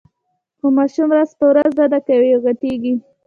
[0.57, 2.93] خو ماشوم ورځ په ورځ وده کوي او غټیږي.